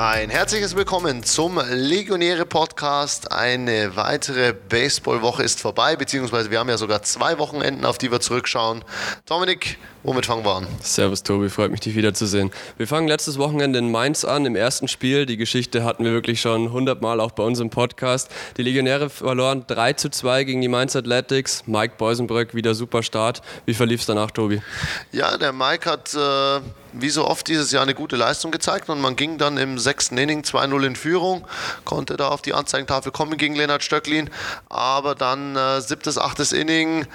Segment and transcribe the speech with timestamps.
[0.00, 3.32] Ein herzliches Willkommen zum Legionäre Podcast.
[3.32, 8.20] Eine weitere Baseballwoche ist vorbei, beziehungsweise wir haben ja sogar zwei Wochenenden, auf die wir
[8.20, 8.84] zurückschauen.
[9.26, 10.68] Dominik, womit fangen wir an?
[10.82, 12.52] Servus Tobi, freut mich dich wiederzusehen.
[12.76, 15.26] Wir fangen letztes Wochenende in Mainz an, im ersten Spiel.
[15.26, 18.30] Die Geschichte hatten wir wirklich schon hundertmal auch bei uns im Podcast.
[18.56, 21.64] Die Legionäre verloren 3 zu 2 gegen die Mainz Athletics.
[21.66, 23.42] Mike Beusenbrück wieder super Start.
[23.66, 24.62] Wie verlief es danach, Tobi?
[25.10, 26.60] Ja, der Mike hat äh,
[26.92, 30.16] wie so oft dieses Jahr eine gute Leistung gezeigt und man ging dann im sechsten
[30.18, 31.46] Inning 2-0 in Führung,
[31.84, 34.30] konnte da auf die Anzeigentafel kommen gegen Lennart Stöcklin,
[34.68, 37.06] aber dann äh, siebtes, achtes Inning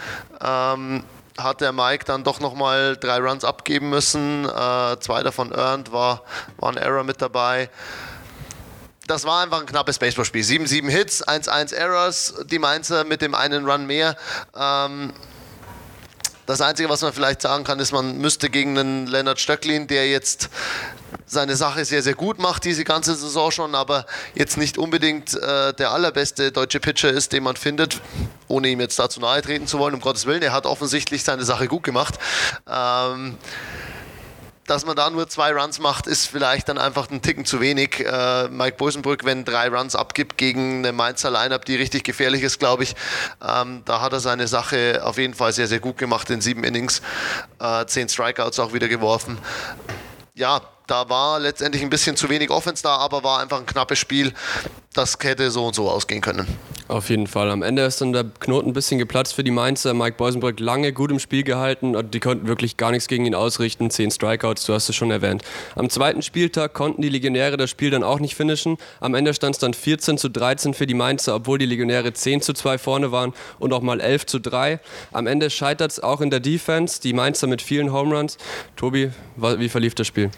[0.41, 1.03] ähm,
[1.37, 6.23] hat der Mike dann doch nochmal drei Runs abgeben müssen, äh, zwei davon earned, war,
[6.57, 7.69] war ein Error mit dabei
[9.07, 10.43] das war einfach ein knappes Baseballspiel.
[10.43, 14.15] 7-7 Hits, 1-1 Errors, die Mainzer mit dem einen Run mehr.
[14.55, 15.13] Ähm,
[16.45, 20.09] das Einzige, was man vielleicht sagen kann, ist, man müsste gegen einen Leonard Stöcklin, der
[20.09, 20.49] jetzt
[21.25, 25.73] seine Sache sehr, sehr gut macht, diese ganze Saison schon, aber jetzt nicht unbedingt äh,
[25.73, 28.01] der allerbeste deutsche Pitcher ist, den man findet,
[28.47, 30.41] ohne ihm jetzt dazu nahe treten zu wollen, um Gottes Willen.
[30.41, 32.15] Er hat offensichtlich seine Sache gut gemacht.
[32.69, 33.37] Ähm,
[34.67, 37.99] dass man da nur zwei Runs macht, ist vielleicht dann einfach ein Ticken zu wenig.
[37.99, 42.59] Äh, Mike Bosenbrück, wenn drei Runs abgibt gegen eine Mainzer Lineup, die richtig gefährlich ist,
[42.59, 42.95] glaube ich,
[43.45, 46.63] ähm, da hat er seine Sache auf jeden Fall sehr, sehr gut gemacht in sieben
[46.63, 47.01] Innings.
[47.59, 49.37] Äh, zehn Strikeouts auch wieder geworfen.
[50.33, 53.99] Ja, da war letztendlich ein bisschen zu wenig Offense da, aber war einfach ein knappes
[53.99, 54.33] Spiel.
[54.93, 56.45] Das hätte so und so ausgehen können.
[56.87, 57.49] Auf jeden Fall.
[57.49, 59.95] Am Ende ist dann der Knoten ein bisschen geplatzt für die Mainzer.
[59.95, 63.33] Mike Beusenbrück lange gut im Spiel gehalten und die konnten wirklich gar nichts gegen ihn
[63.33, 63.89] ausrichten.
[63.89, 65.41] Zehn Strikeouts, du hast es schon erwähnt.
[65.75, 68.77] Am zweiten Spieltag konnten die Legionäre das Spiel dann auch nicht finishen.
[68.99, 72.41] Am Ende stand es dann 14 zu 13 für die Mainzer, obwohl die Legionäre 10
[72.41, 74.79] zu 2 vorne waren und auch mal 11 zu 3.
[75.11, 77.01] Am Ende scheitert es auch in der Defense.
[77.01, 78.37] Die Mainzer mit vielen Home Runs.
[78.75, 80.29] Tobi, wie verlief das Spiel?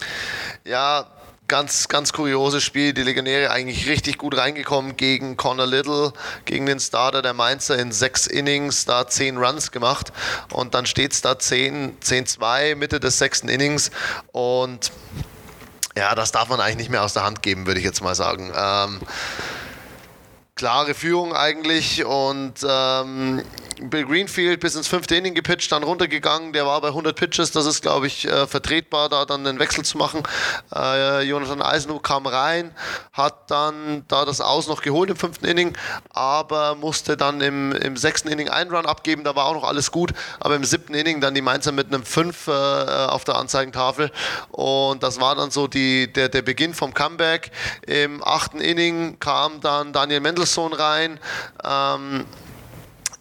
[0.64, 1.08] Ja,
[1.48, 2.94] ganz, ganz kurioses Spiel.
[2.94, 6.14] Die Legionäre eigentlich richtig gut reingekommen gegen Connor Little,
[6.46, 10.12] gegen den Starter der Mainzer in sechs Innings, da zehn Runs gemacht.
[10.52, 13.92] Und dann steht es da 10-2 Mitte des sechsten Innings.
[14.32, 14.92] Und
[15.98, 18.16] ja, das darf man eigentlich nicht mehr aus der Hand geben, würde ich jetzt mal
[18.16, 18.52] sagen.
[18.56, 19.00] Ähm,
[20.56, 23.44] klare Führung eigentlich und ähm,
[23.82, 26.54] Bill Greenfield bis ins fünfte Inning gepitcht, dann runtergegangen.
[26.54, 27.52] Der war bei 100 Pitches.
[27.52, 30.24] Das ist, glaube ich, äh, vertretbar, da dann einen Wechsel zu machen.
[30.74, 32.72] Äh, Jonathan Eisenhuth kam rein,
[33.12, 35.78] hat dann da das Aus noch geholt im fünften Inning,
[36.12, 39.24] aber musste dann im, im sechsten Inning einen Run abgeben.
[39.24, 40.14] Da war auch noch alles gut.
[40.40, 44.12] Aber im siebten Inning dann die Mainzer mit einem 5 äh, auf der Anzeigentafel.
[44.52, 47.52] Und das war dann so die, der, der Beginn vom Comeback.
[47.86, 51.20] Im achten Inning kam dann Daniel Mendelssohn rein.
[51.64, 52.26] Ähm,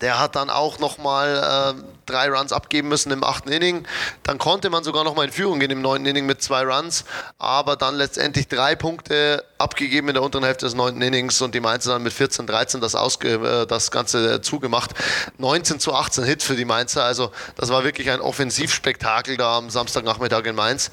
[0.00, 3.87] der hat dann auch nochmal äh, drei Runs abgeben müssen im achten Inning.
[4.22, 7.05] Dann konnte man sogar nochmal in Führung gehen im neunten Inning mit zwei Runs,
[7.38, 11.60] aber dann letztendlich drei Punkte abgegeben in der unteren Hälfte des neunten Innings und die
[11.60, 14.91] Mainzer dann mit 14, 13 das, ausge, äh, das Ganze zugemacht.
[15.38, 19.71] 19 zu 18 Hits für die Mainzer, also das war wirklich ein Offensivspektakel da am
[19.71, 20.91] Samstagnachmittag in Mainz.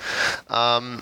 [0.50, 1.02] Ähm,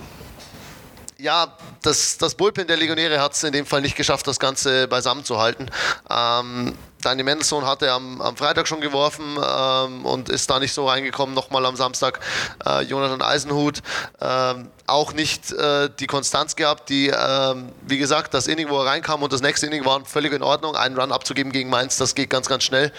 [1.20, 4.88] ja, das, das Bullpen der Legionäre hat es in dem Fall nicht geschafft, das Ganze
[4.88, 5.70] beisammen zu halten.
[6.10, 10.88] Ähm, Daniel Mendelssohn hatte am, am Freitag schon geworfen ähm, und ist da nicht so
[10.88, 12.20] reingekommen, nochmal am Samstag.
[12.66, 13.82] Äh, Jonathan Eisenhut
[14.22, 18.86] ähm, auch nicht äh, die Konstanz gehabt, die, ähm, wie gesagt, das Inning, wo er
[18.86, 20.76] reinkam und das nächste Inning war völlig in Ordnung.
[20.76, 22.92] Einen Run abzugeben gegen Mainz, das geht ganz, ganz schnell.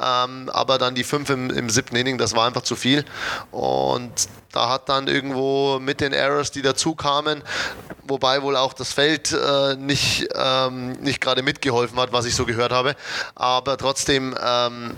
[0.00, 3.04] Ähm, aber dann die fünf im, im siebten Inning, das war einfach zu viel.
[3.50, 7.42] Und da hat dann irgendwo mit den Errors, die dazu kamen,
[8.04, 12.46] wobei wohl auch das Feld äh, nicht, ähm, nicht gerade mitgeholfen hat, was ich so
[12.46, 12.94] gehört habe.
[13.34, 14.94] Aber trotzdem, ähm,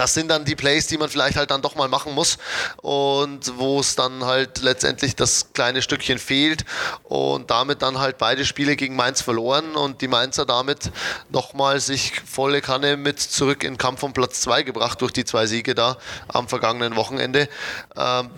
[0.00, 2.38] das sind dann die Plays, die man vielleicht halt dann doch mal machen muss
[2.80, 6.64] und wo es dann halt letztendlich das kleine Stückchen fehlt
[7.02, 10.90] und damit dann halt beide Spiele gegen Mainz verloren und die Mainzer damit
[11.28, 15.46] nochmal sich volle Kanne mit zurück in Kampf um Platz 2 gebracht durch die zwei
[15.46, 15.98] Siege da
[16.28, 17.46] am vergangenen Wochenende.
[17.94, 18.30] Ähm,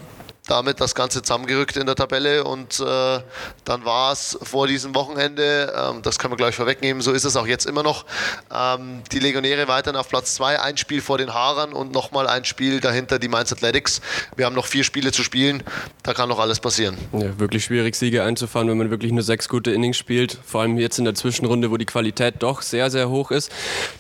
[0.49, 3.21] damit das Ganze zusammengerückt in der Tabelle und äh,
[3.65, 7.37] dann war es vor diesem Wochenende, ähm, das können wir gleich vorwegnehmen, so ist es
[7.37, 8.05] auch jetzt immer noch,
[8.53, 12.45] ähm, die Legionäre weiterhin auf Platz 2, ein Spiel vor den Haarern und nochmal ein
[12.45, 14.01] Spiel dahinter die Mainz Athletics.
[14.35, 15.63] Wir haben noch vier Spiele zu spielen,
[16.03, 16.99] da kann noch alles passieren.
[17.13, 20.77] Ja, wirklich schwierig, Siege einzufahren, wenn man wirklich nur sechs gute Innings spielt, vor allem
[20.77, 23.53] jetzt in der Zwischenrunde, wo die Qualität doch sehr, sehr hoch ist.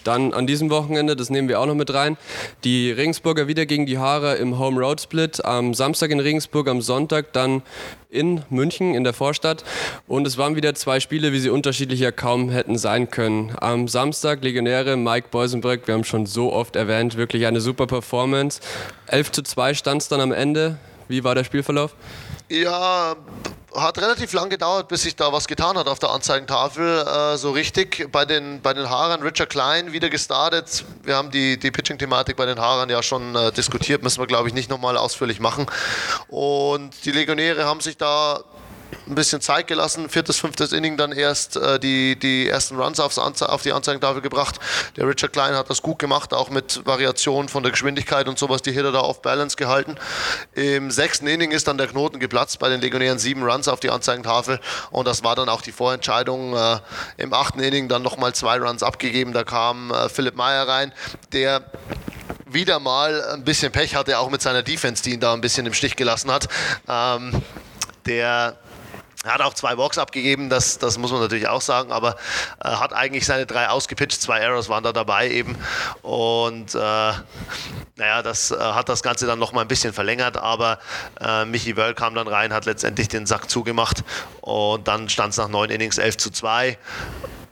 [0.02, 2.16] Dann an diesem Wochenende, das nehmen wir auch noch mit rein,
[2.64, 6.66] die Regensburger wieder gegen die Haarer im Home Road Split, am Samstag in Regensburg Regensburg
[6.68, 7.60] am Sonntag, dann
[8.08, 9.64] in München in der Vorstadt.
[10.08, 13.54] Und es waren wieder zwei Spiele, wie sie unterschiedlicher kaum hätten sein können.
[13.60, 18.62] Am Samstag Legionäre Mike Beusenbrück, wir haben schon so oft erwähnt, wirklich eine super Performance.
[19.08, 20.78] 11 zu 2 stand es dann am Ende.
[21.06, 21.94] Wie war der Spielverlauf?
[22.48, 23.14] Ja,
[23.74, 27.06] hat relativ lang gedauert, bis sich da was getan hat auf der Anzeigentafel.
[27.06, 29.22] Äh, so richtig bei den, bei den Haarern.
[29.22, 30.84] Richard Klein wieder gestartet.
[31.02, 34.48] Wir haben die, die Pitching-Thematik bei den Haarern ja schon äh, diskutiert, müssen wir glaube
[34.48, 35.66] ich nicht nochmal ausführlich machen.
[36.28, 38.42] Und die Legionäre haben sich da
[39.06, 40.08] ein bisschen Zeit gelassen.
[40.08, 44.22] Viertes, fünftes Inning dann erst äh, die, die ersten Runs aufs Anze auf die Anzeigentafel
[44.22, 44.58] gebracht.
[44.96, 48.62] Der Richard Klein hat das gut gemacht, auch mit Variationen von der Geschwindigkeit und sowas,
[48.62, 49.96] die Hitter da auf Balance gehalten.
[50.54, 53.18] Im sechsten Inning ist dann der Knoten geplatzt bei den Legionären.
[53.18, 54.60] Sieben Runs auf die Anzeigentafel
[54.90, 56.56] und das war dann auch die Vorentscheidung.
[56.56, 56.78] Äh,
[57.16, 59.32] Im achten Inning dann nochmal zwei Runs abgegeben.
[59.32, 60.92] Da kam äh, Philipp Meyer rein,
[61.32, 61.64] der
[62.46, 65.66] wieder mal ein bisschen Pech hatte, auch mit seiner Defense, die ihn da ein bisschen
[65.66, 66.48] im Stich gelassen hat.
[66.88, 67.42] Ähm,
[68.06, 68.56] der
[69.24, 72.16] er hat auch zwei Walks abgegeben, das, das muss man natürlich auch sagen, aber
[72.62, 75.56] äh, hat eigentlich seine drei ausgepitcht, zwei Errors waren da dabei eben
[76.02, 80.78] und äh, naja, das äh, hat das Ganze dann noch mal ein bisschen verlängert, aber
[81.20, 84.02] äh, Michi Wöll kam dann rein, hat letztendlich den Sack zugemacht
[84.40, 86.76] und dann stand es nach neun Innings 11 zu 2.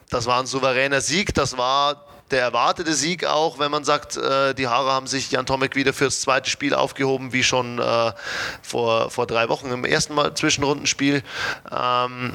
[0.09, 4.55] Das war ein souveräner Sieg, das war der erwartete Sieg auch, wenn man sagt, äh,
[4.55, 8.13] die Haare haben sich Jan Tomek wieder fürs zweite Spiel aufgehoben, wie schon äh,
[8.63, 11.23] vor, vor drei Wochen im ersten Mal Zwischenrundenspiel.
[11.71, 12.33] Ähm,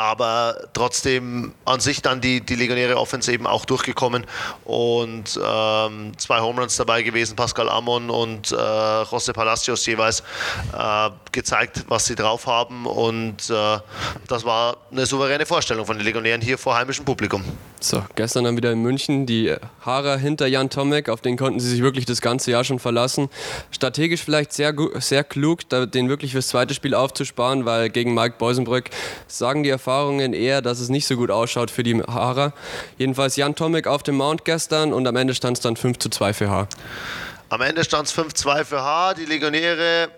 [0.00, 4.26] aber trotzdem an sich dann die, die Legionäre Offense eben auch durchgekommen
[4.64, 10.20] und ähm, zwei Homeruns dabei gewesen, Pascal Amon und äh, José Palacios jeweils
[10.72, 13.78] äh, gezeigt, was sie drauf haben und äh,
[14.26, 17.44] das war eine souveräne Vorstellung von den Legionären hier vor heimischem Publikum.
[17.78, 19.54] So, gestern dann wieder in München die
[19.86, 23.28] Haarer hinter Jan Tomek, auf den konnten sie sich wirklich das ganze Jahr schon verlassen.
[23.70, 28.90] Strategisch vielleicht sehr, sehr klug, den wirklich fürs zweite Spiel aufzusparen, weil gegen Mike Beusenbrück
[29.28, 32.52] sagen die Erfahrungen eher, dass es nicht so gut ausschaut für die Haarer.
[32.96, 36.08] Jedenfalls Jan Tomek auf dem Mount gestern und am Ende stand es dann 5 zu
[36.08, 36.66] 2 für Haar.
[37.50, 39.14] Am Ende stand es 5-2 für Haar.
[39.14, 40.10] Die Legionäre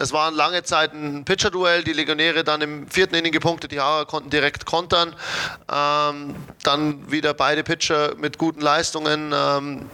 [0.00, 4.06] es war lange Zeit ein Pitcher-Duell, die Legionäre dann im vierten Inning gepunktet, die Haarer
[4.06, 5.14] konnten direkt kontern.
[5.70, 9.32] Ähm, dann wieder beide Pitcher mit guten Leistungen.
[9.34, 9.90] Ähm,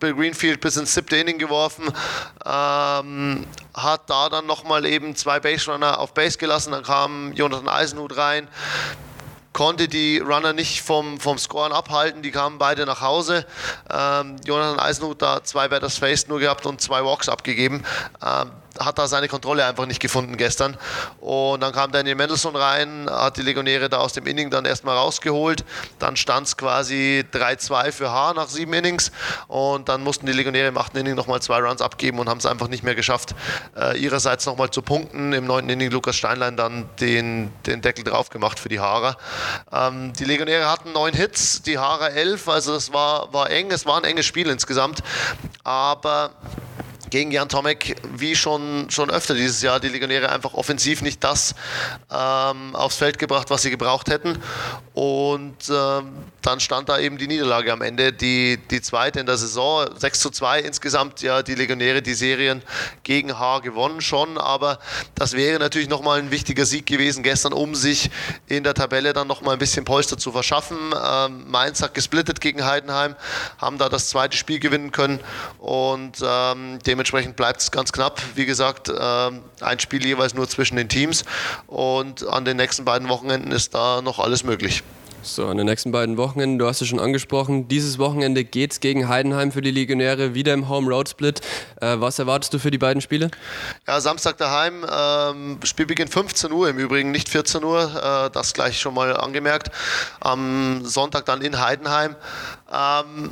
[0.00, 1.84] Bill Greenfield bis ins siebte Inning geworfen,
[2.44, 8.16] ähm, hat da dann nochmal eben zwei Base-Runner auf Base gelassen, dann kam Jonathan Eisenhut
[8.16, 8.48] rein,
[9.52, 13.46] konnte die Runner nicht vom, vom Scoren abhalten, die kamen beide nach Hause.
[13.90, 17.82] Ähm, Jonathan Eisenhut da zwei Batters Face nur gehabt und zwei Walks abgegeben.
[18.22, 20.76] Ähm, hat da seine Kontrolle einfach nicht gefunden gestern.
[21.20, 24.96] Und dann kam Daniel Mendelssohn rein, hat die Legionäre da aus dem Inning dann erstmal
[24.96, 25.64] rausgeholt.
[25.98, 29.12] Dann stand es quasi 3-2 für H nach sieben Innings.
[29.48, 32.46] Und dann mussten die Legionäre im achten Inning nochmal zwei Runs abgeben und haben es
[32.46, 33.34] einfach nicht mehr geschafft,
[33.76, 35.32] äh, ihrerseits nochmal zu punkten.
[35.32, 39.16] Im neunten Inning Lukas Steinlein dann den, den Deckel drauf gemacht für die Haarer.
[39.72, 42.48] Ähm, die Legionäre hatten neun Hits, die Haarer elf.
[42.48, 45.02] Also es war, war eng, es war ein enges Spiel insgesamt.
[45.64, 46.30] Aber
[47.16, 51.54] gegen Jan Tomek, wie schon, schon öfter dieses Jahr, die Legionäre einfach offensiv nicht das
[52.12, 54.36] ähm, aufs Feld gebracht, was sie gebraucht hätten.
[54.92, 59.38] Und ähm, dann stand da eben die Niederlage am Ende, die, die zweite in der
[59.38, 59.86] Saison.
[59.96, 62.62] 6 zu 2 insgesamt, ja, die Legionäre die Serien
[63.02, 64.78] gegen Haar gewonnen schon, aber
[65.14, 68.10] das wäre natürlich nochmal ein wichtiger Sieg gewesen gestern, um sich
[68.46, 70.76] in der Tabelle dann nochmal ein bisschen Polster zu verschaffen.
[71.02, 73.16] Ähm, Mainz hat gesplittet gegen Heidenheim,
[73.56, 75.20] haben da das zweite Spiel gewinnen können
[75.58, 78.20] und ähm, dem Dementsprechend bleibt es ganz knapp.
[78.34, 81.24] Wie gesagt, ähm, ein Spiel jeweils nur zwischen den Teams
[81.68, 84.82] und an den nächsten beiden Wochenenden ist da noch alles möglich.
[85.22, 88.80] So, an den nächsten beiden Wochenenden, du hast es schon angesprochen, dieses Wochenende geht es
[88.80, 91.42] gegen Heidenheim für die Legionäre, wieder im Home-Road-Split.
[91.80, 93.30] Äh, was erwartest du für die beiden Spiele?
[93.86, 98.80] Ja, Samstag daheim, ähm, Spielbeginn 15 Uhr, im Übrigen nicht 14 Uhr, äh, das gleich
[98.80, 99.70] schon mal angemerkt.
[100.18, 102.16] Am Sonntag dann in Heidenheim.
[102.72, 103.30] Ähm,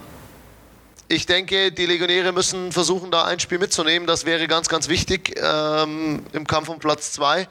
[1.09, 4.07] ich denke, die Legionäre müssen versuchen, da ein Spiel mitzunehmen.
[4.07, 7.47] Das wäre ganz, ganz wichtig ähm, im Kampf um Platz 2.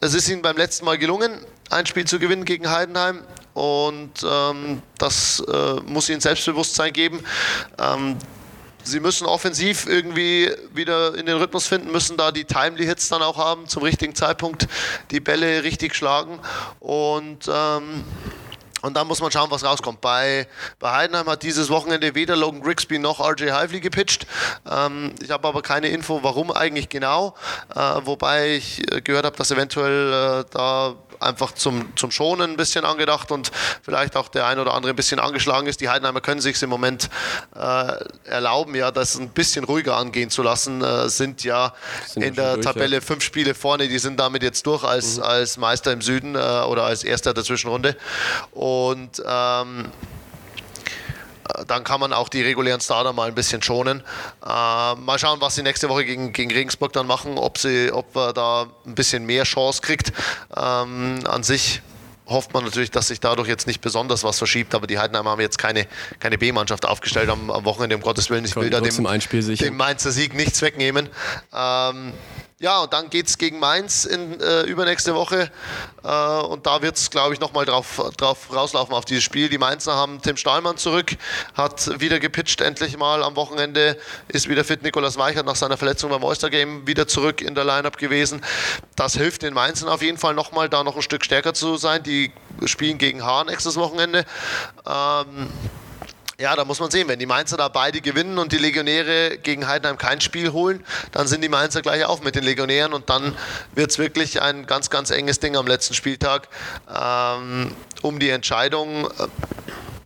[0.00, 3.22] Es ist ihnen beim letzten Mal gelungen, ein Spiel zu gewinnen gegen Heidenheim.
[3.54, 7.22] Und ähm, das äh, muss ihnen Selbstbewusstsein geben.
[7.78, 8.16] Ähm,
[8.82, 13.22] sie müssen offensiv irgendwie wieder in den Rhythmus finden, müssen da die Timely Hits dann
[13.22, 14.66] auch haben, zum richtigen Zeitpunkt
[15.10, 16.40] die Bälle richtig schlagen.
[16.80, 18.04] Und ähm,
[18.82, 20.00] und dann muss man schauen, was rauskommt.
[20.00, 20.46] Bei,
[20.78, 24.26] bei Heidenheim hat dieses Wochenende weder Logan Grigsby noch RJ Hively gepitcht.
[24.70, 27.34] Ähm, ich habe aber keine Info, warum eigentlich genau.
[27.74, 32.56] Äh, wobei ich äh, gehört habe, dass eventuell äh, da einfach zum, zum Schonen ein
[32.56, 33.50] bisschen angedacht und
[33.82, 35.80] vielleicht auch der ein oder andere ein bisschen angeschlagen ist.
[35.80, 37.08] Die Heidenheimer können sich im Moment
[37.54, 40.82] äh, erlauben, ja, das ein bisschen ruhiger angehen zu lassen.
[40.82, 41.74] Äh, sind ja
[42.06, 43.00] sind in der durch, Tabelle ja.
[43.00, 45.22] fünf Spiele vorne, die sind damit jetzt durch als, mhm.
[45.24, 47.96] als Meister im Süden äh, oder als Erster der Zwischenrunde.
[48.52, 49.90] Und ähm,
[51.66, 54.00] dann kann man auch die regulären Starter mal ein bisschen schonen.
[54.44, 58.14] Äh, mal schauen, was sie nächste Woche gegen, gegen Regensburg dann machen, ob, sie, ob
[58.16, 60.12] er da ein bisschen mehr Chance kriegt.
[60.56, 61.82] Ähm, an sich
[62.26, 65.40] hofft man natürlich, dass sich dadurch jetzt nicht besonders was verschiebt, aber die Heidenheimer haben
[65.40, 65.86] jetzt keine,
[66.18, 68.44] keine B-Mannschaft aufgestellt am, am, Wochenende, um Gottes Willen.
[68.44, 69.04] Ich will da dem,
[69.58, 71.08] dem Mainzer Sieg nichts wegnehmen.
[71.52, 72.12] Ähm,
[72.62, 75.50] ja, und dann geht es gegen Mainz in äh, übernächste Woche.
[76.04, 79.48] Äh, und da wird es, glaube ich, nochmal drauf, drauf rauslaufen auf dieses Spiel.
[79.48, 81.16] Die Mainzer haben Tim Stahlmann zurück,
[81.54, 84.84] hat wieder gepitcht endlich mal am Wochenende, ist wieder fit.
[84.84, 88.40] Nikolas Weichert nach seiner Verletzung beim Oyster Game wieder zurück in der Lineup gewesen.
[88.94, 92.04] Das hilft den Mainzern auf jeden Fall nochmal, da noch ein Stück stärker zu sein.
[92.04, 92.30] Die
[92.66, 94.24] spielen gegen Haar nächstes Wochenende.
[94.86, 95.50] Ähm,
[96.42, 99.68] ja, da muss man sehen, wenn die Mainzer da beide gewinnen und die Legionäre gegen
[99.68, 103.36] Heidenheim kein Spiel holen, dann sind die Mainzer gleich auf mit den Legionären und dann
[103.76, 106.48] wird es wirklich ein ganz, ganz enges Ding am letzten Spieltag
[106.92, 107.72] ähm,
[108.02, 109.08] um die Entscheidung.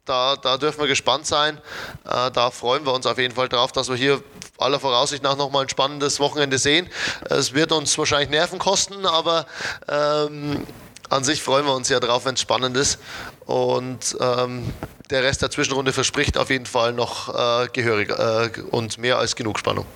[0.05, 1.57] Da, da, dürfen wir gespannt sein.
[2.05, 4.23] Äh, da freuen wir uns auf jeden Fall drauf, dass wir hier
[4.59, 6.87] aller Voraussicht nach nochmal ein spannendes Wochenende sehen.
[7.31, 9.47] Es wird uns wahrscheinlich Nerven kosten, aber
[9.89, 10.67] ähm,
[11.09, 12.99] an sich freuen wir uns ja drauf, wenn es spannend ist.
[13.47, 14.73] Und ähm,
[15.11, 19.37] der Rest der Zwischenrunde verspricht auf jeden Fall noch äh, gehörig äh, und mehr als
[19.37, 19.87] genug Spannung.